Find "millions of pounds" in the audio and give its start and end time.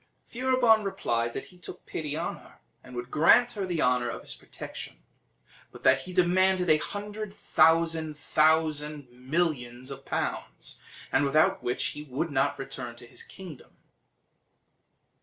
9.11-10.81